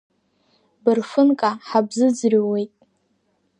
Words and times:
Бырфынка, 0.83 1.49
ҳабзыӡырҩуеит! 1.67 2.71